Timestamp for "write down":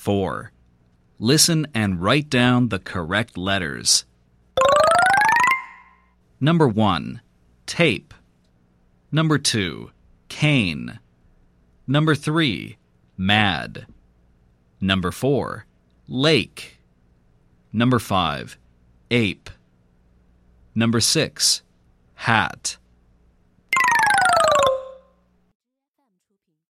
2.00-2.70